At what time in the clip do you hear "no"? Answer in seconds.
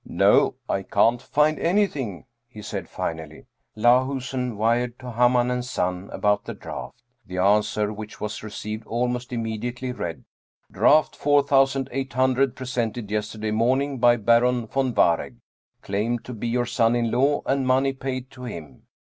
0.03-0.55